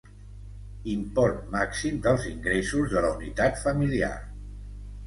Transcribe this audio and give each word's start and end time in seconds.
Import 0.93 1.43
màxim 1.57 2.01
dels 2.09 2.27
ingressos 2.33 2.91
de 2.97 3.05
la 3.07 3.13
unitat 3.21 3.63
familiar. 3.69 4.15